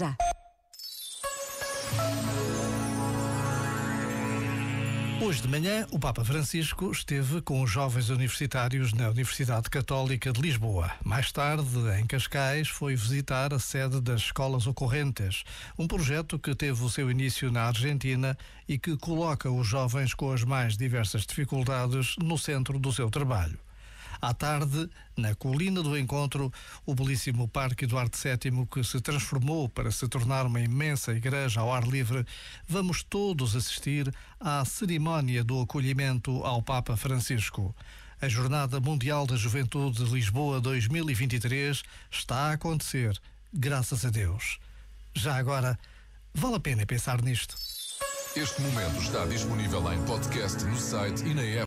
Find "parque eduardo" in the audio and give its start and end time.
27.48-28.16